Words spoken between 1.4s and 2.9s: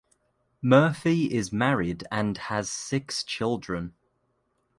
married and has